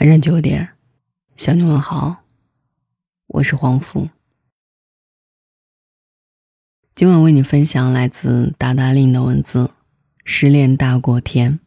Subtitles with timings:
[0.00, 0.70] 晚上九点，
[1.36, 2.22] 向你问好，
[3.26, 4.08] 我是黄福。
[6.94, 9.72] 今晚为你分享来自达达令的文字：
[10.24, 11.60] 失恋大过天。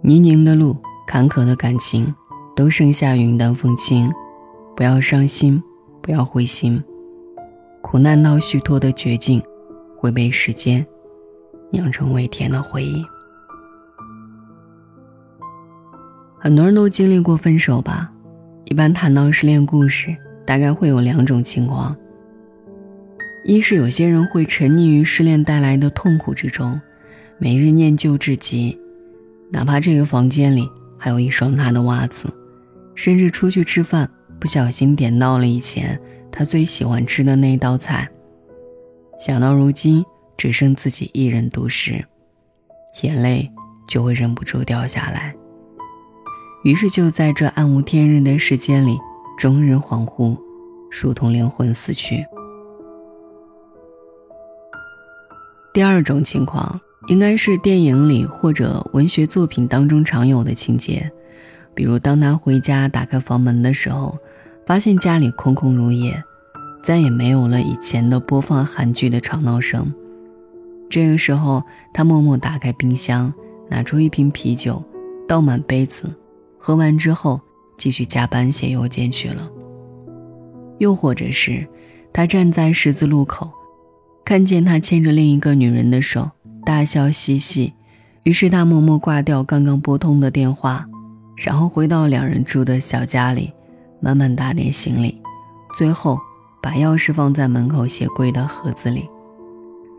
[0.00, 2.14] 泥泞的路，坎坷的感情，
[2.56, 4.10] 都剩下云淡风轻。
[4.74, 5.62] 不要伤心，
[6.00, 6.82] 不要灰心。
[7.82, 9.42] 苦难到虚脱的绝境，
[9.98, 10.86] 会被时间。
[11.70, 13.04] 酿成味甜的回忆。
[16.38, 18.12] 很多人都经历过分手吧？
[18.66, 21.96] 一般谈到失恋故事，大概会有两种情况：
[23.44, 26.80] 一是有些人会沉溺于失恋带来的痛苦之中，
[27.38, 28.78] 每日念旧至极，
[29.50, 32.28] 哪怕这个房间里还有一双他的袜子，
[32.94, 38.08] 甚至出去吃饭不小心点到了以前他最喜欢吃的那道菜，
[39.18, 40.04] 想到如今。
[40.36, 42.04] 只剩自己一人独食，
[43.02, 43.50] 眼泪
[43.88, 45.34] 就会忍不住掉下来。
[46.64, 48.98] 于是就在这暗无天日的时间里，
[49.38, 50.36] 终日恍惚，
[51.02, 52.24] 如同灵魂死去。
[55.72, 61.10] 第二种情况，应该是电影里或者文学作品当中常有的情节，
[61.74, 64.18] 比如当他回家打开房门的时候，
[64.66, 66.20] 发现家里空空如也，
[66.82, 69.94] 再也没有了以前的播放韩剧的吵闹声。
[70.88, 73.32] 这个时候，他默默打开冰箱，
[73.68, 74.82] 拿出一瓶啤酒，
[75.28, 76.14] 倒满杯子，
[76.58, 77.40] 喝完之后
[77.76, 79.50] 继续加班写邮件去了。
[80.78, 81.66] 又或者是，
[82.12, 83.50] 他站在十字路口，
[84.24, 86.30] 看见他牵着另一个女人的手，
[86.64, 87.74] 大笑嬉戏，
[88.22, 90.86] 于是他默默挂掉刚刚拨通的电话，
[91.44, 93.52] 然后回到两人住的小家里，
[94.00, 95.20] 慢慢打点行李，
[95.76, 96.18] 最后
[96.62, 99.08] 把钥匙放在门口鞋柜的盒子里。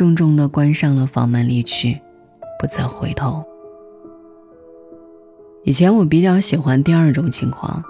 [0.00, 2.00] 重重的关上了房门，离去，
[2.58, 3.44] 不再回头。
[5.62, 7.84] 以前我比较喜欢第二种情况，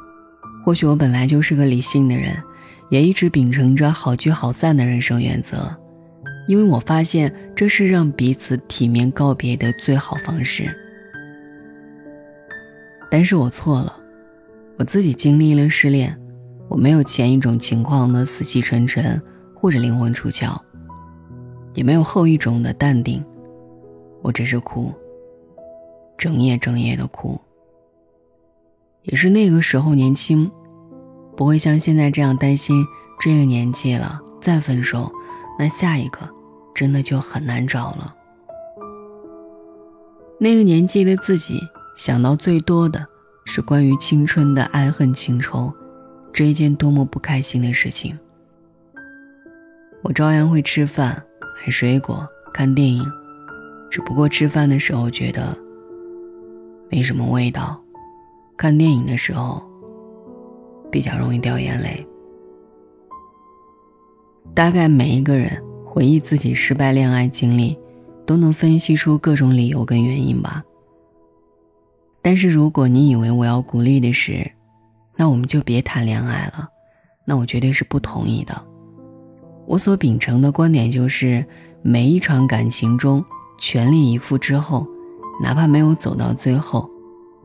[0.65, 2.37] 或许我本来就是个理性的人，
[2.89, 5.73] 也一直秉承着好聚好散的人生原则，
[6.49, 10.69] 因为我发现这是让彼此体面告别的最好方式。
[13.09, 13.97] 但是我错了，
[14.79, 16.21] 我自己经历了失恋，
[16.69, 19.23] 我没有前一种情况的死气沉沉
[19.55, 20.61] 或者灵魂出窍。
[21.81, 23.25] 也没有后一种的淡定，
[24.21, 24.93] 我只是哭，
[26.19, 27.41] 整夜整夜的哭。
[29.05, 30.51] 也是那个时候年轻，
[31.35, 32.85] 不会像现在这样担心
[33.19, 35.11] 这个年纪了再分手，
[35.59, 36.29] 那下一个
[36.75, 38.15] 真的就很难找了。
[40.39, 41.59] 那个年纪的自己
[41.97, 43.07] 想到最多的
[43.47, 45.73] 是关于青春的爱恨情仇，
[46.31, 48.19] 这一件多么不开心的事情。
[50.03, 51.25] 我照样会吃饭。
[51.61, 53.05] 买水果、看电影，
[53.91, 55.55] 只不过吃饭的时候觉得
[56.89, 57.79] 没什么味道，
[58.57, 59.63] 看电影的时候
[60.91, 62.07] 比较容易掉眼泪。
[64.55, 67.79] 大概每一个人回忆自己失败恋爱经历，
[68.25, 70.65] 都能分析出各种理由跟原因吧。
[72.23, 74.51] 但是如果你以为我要鼓励的是，
[75.15, 76.71] 那我们就别谈恋爱了，
[77.27, 78.70] 那我绝对是不同意的。
[79.71, 81.47] 我所秉承的观点就是，
[81.81, 83.25] 每一场感情中
[83.57, 84.85] 全力以赴之后，
[85.41, 86.91] 哪怕没有走到最后，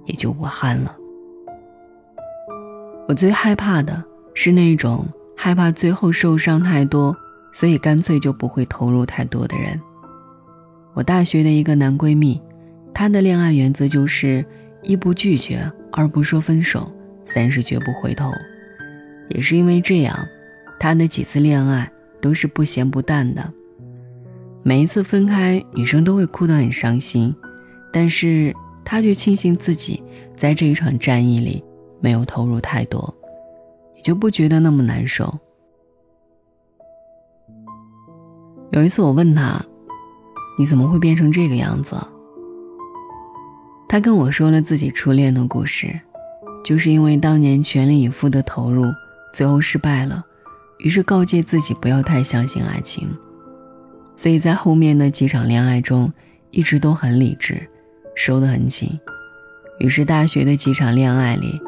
[0.05, 0.97] 也就无憾了。
[3.07, 4.03] 我最害怕的
[4.33, 5.05] 是那种
[5.37, 7.15] 害怕最后受伤太多，
[7.53, 9.79] 所以干脆就不会投入太多的人。
[10.95, 12.41] 我大学的一个男闺蜜，
[12.91, 14.43] 他的恋爱原则就是
[14.81, 16.91] 一不拒绝，二不说分手，
[17.23, 18.31] 三是绝不回头。
[19.29, 20.27] 也是因为这样，
[20.79, 21.87] 他的几次恋爱。
[22.25, 23.53] 都是不咸不淡的，
[24.63, 27.31] 每一次分开，女生都会哭得很伤心，
[27.93, 28.51] 但是
[28.83, 30.01] 他却庆幸自己
[30.35, 31.63] 在这一场战役里
[32.01, 33.13] 没有投入太多，
[33.95, 35.37] 也就不觉得那么难受。
[38.71, 39.63] 有一次我问他
[40.57, 41.95] ：“你怎么会变成这个样子？”
[43.87, 45.99] 他跟我说了自己初恋的故事，
[46.63, 48.91] 就是因为当年全力以赴的投入，
[49.31, 50.25] 最后失败了。
[50.77, 53.07] 于是告诫自己不要太相信爱情，
[54.15, 56.11] 所以在后面的几场恋爱中，
[56.51, 57.67] 一直都很理智，
[58.13, 58.89] 收得很紧。
[59.79, 61.59] 于是大学的几场恋爱里，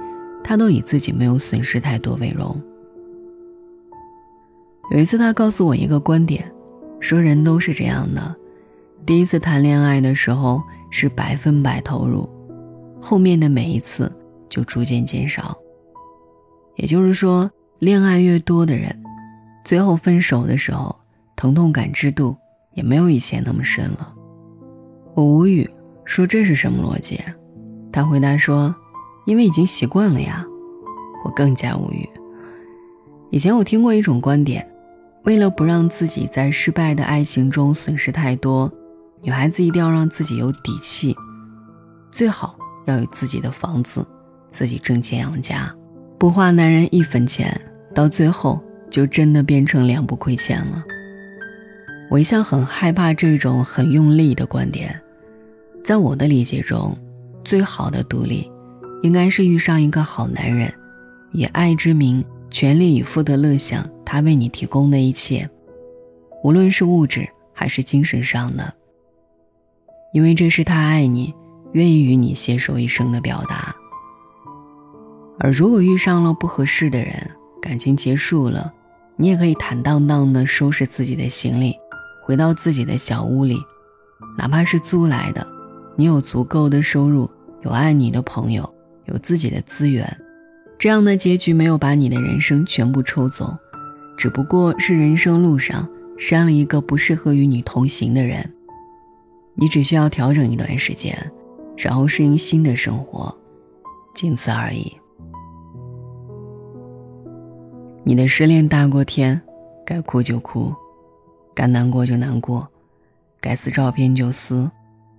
[0.43, 2.61] 他都以自己没有损失太多为荣。
[4.91, 6.51] 有一次，他告诉我一个观点，
[6.99, 8.35] 说人都是这样的：
[9.05, 10.61] 第一次谈恋爱的时候
[10.91, 12.29] 是百分百投入，
[13.01, 14.13] 后面的每一次
[14.49, 15.57] 就逐渐减少。
[16.75, 17.49] 也就是说。
[17.79, 19.03] 恋爱越多的人，
[19.63, 20.95] 最后分手的时候，
[21.35, 22.35] 疼痛感知度
[22.73, 24.11] 也没有以前那么深了。
[25.13, 25.69] 我无语，
[26.03, 27.21] 说这是什么逻辑？
[27.91, 28.75] 他回答说
[29.27, 30.43] ：“因为已经习惯了呀。”
[31.23, 32.09] 我更加无语。
[33.29, 34.67] 以前我听过一种观点，
[35.25, 38.71] 为了不让自己在失败的爱情中损失太多，
[39.21, 41.15] 女孩子一定要让自己有底气，
[42.11, 44.03] 最好要有自己的房子，
[44.47, 45.71] 自己挣钱养家，
[46.17, 47.59] 不花男人一分钱，
[47.93, 48.59] 到最后
[48.89, 50.83] 就真的变成两不亏欠了。
[52.09, 54.99] 我一向很害怕这种很用力的观点，
[55.83, 56.97] 在我的理解中，
[57.43, 58.49] 最好的独立，
[59.03, 60.73] 应该是遇上一个好男人，
[61.33, 62.23] 以爱之名。
[62.49, 65.47] 全力以赴的乐享他为你提供的一切，
[66.45, 68.73] 无论是物质还是精神上的，
[70.13, 71.33] 因为这是他爱你、
[71.73, 73.75] 愿意与你携手一生的表达。
[75.39, 77.13] 而如果遇上了不合适的人，
[77.61, 78.73] 感情结束了，
[79.15, 81.75] 你也可以坦荡荡的收拾自己的行李，
[82.25, 83.57] 回到自己的小屋里，
[84.37, 85.45] 哪怕是租来的，
[85.95, 87.29] 你有足够的收入，
[87.61, 88.73] 有爱你的朋友，
[89.05, 90.17] 有自己的资源。
[90.79, 93.57] 这样的结局没有把你的人生全部抽走，
[94.15, 95.87] 只不过是人生路上
[96.17, 98.53] 删了一个不适合与你同行的人。
[99.55, 101.31] 你只需要调整一段时间，
[101.77, 103.35] 然后适应新的生活，
[104.13, 104.91] 仅此而已。
[108.07, 109.41] 你的失恋大过天，
[109.85, 110.73] 该哭就哭，
[111.53, 112.65] 该难过就难过，
[113.41, 114.71] 该撕照片就撕，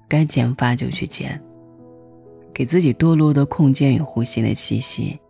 [0.08, 1.38] 该剪发就去剪，
[2.54, 5.20] 给自己堕落的空间与呼吸的气息。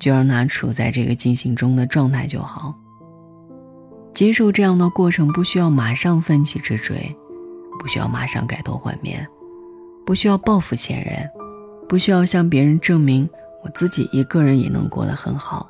[0.00, 2.74] 就让他处在这个进行中的状态就好。
[4.14, 7.14] 接受这样的过程，不需要马上奋起直追，
[7.78, 9.28] 不需要马上改头换面，
[10.06, 11.30] 不需要报复前任，
[11.86, 13.28] 不需要向别人证明
[13.62, 15.68] 我自己一个人也能过得很好。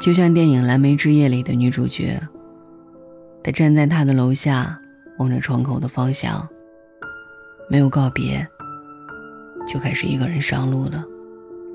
[0.00, 2.20] 就像电影《蓝莓之夜》里的女主角，
[3.42, 4.80] 她站在他的楼下，
[5.18, 6.46] 望着窗口的方向，
[7.68, 8.46] 没有告别，
[9.66, 11.04] 就开始一个人上路了。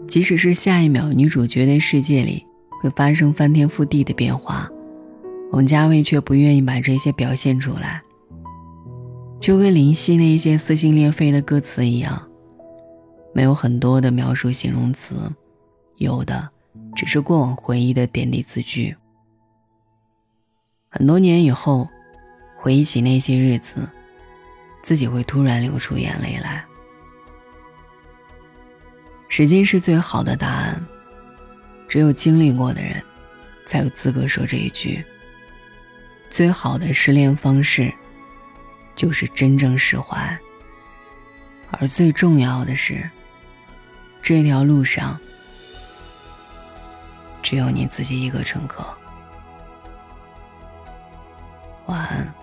[0.07, 2.45] 即使是下一秒，女主角的世界里
[2.81, 4.69] 会发生翻天覆地的变化，
[5.51, 8.01] 王家卫却不愿意把这些表现出来。
[9.39, 12.29] 就跟林夕那些撕心裂肺的歌词一样，
[13.33, 15.15] 没有很多的描述形容词，
[15.97, 16.49] 有的
[16.95, 18.95] 只是过往回忆的点滴字句。
[20.89, 21.87] 很多年以后，
[22.57, 23.89] 回忆起那些日子，
[24.83, 26.63] 自己会突然流出眼泪来。
[29.29, 30.85] 时间是最好的答案，
[31.87, 33.01] 只有经历过的人，
[33.65, 35.03] 才有资格说这一句。
[36.29, 37.93] 最好的失恋方式，
[38.95, 40.37] 就是真正释怀。
[41.71, 43.09] 而最重要的是，
[44.21, 45.17] 这条路上，
[47.51, 48.81] 只有你自己一个乘客。
[51.87, 52.33] 晚安。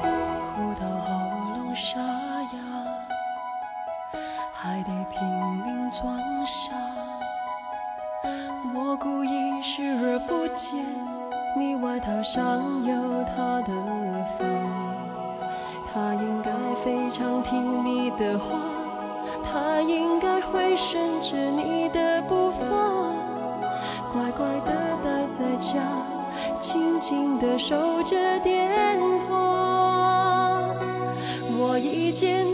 [0.00, 1.12] 哭到喉
[1.58, 2.58] 咙沙哑
[4.50, 5.22] 还得拼
[5.62, 6.72] 命装傻，
[8.74, 10.82] 我故意视而不见，
[11.54, 13.74] 你外套上有他的
[14.38, 14.48] 风，
[15.92, 16.50] 他应该
[16.82, 18.46] 非常听你的话，
[19.44, 22.66] 他应该会顺着你的步伐，
[24.20, 25.80] 乖乖的待在家，
[26.60, 28.68] 静静的守着电
[29.26, 30.74] 话，
[31.56, 32.49] 我一见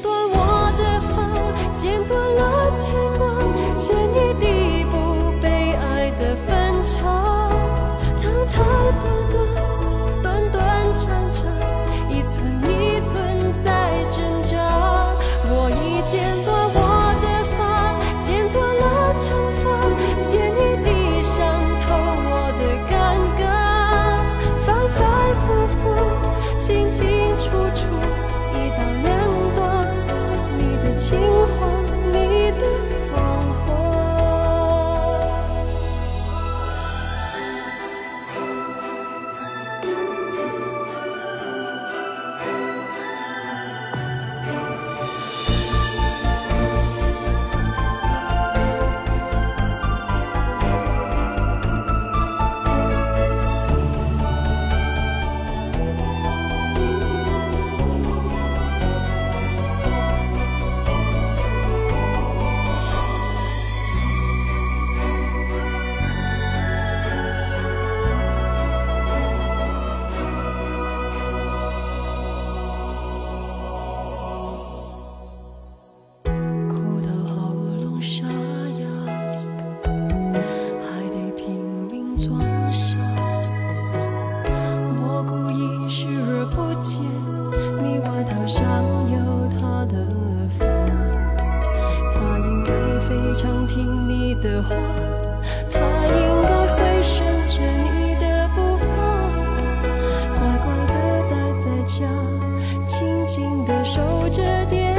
[104.36, 104.94] 着电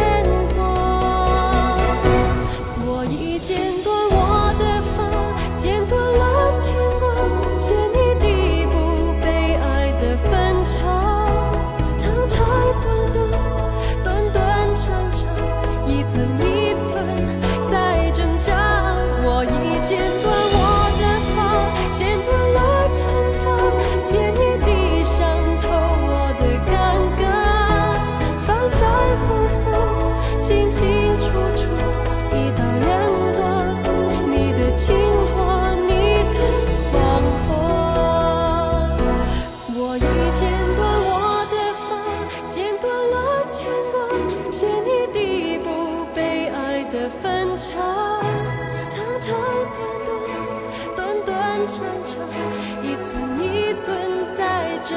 [0.58, 1.78] 话。
[2.88, 3.97] 我已剪断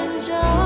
[0.00, 0.59] 挣扎。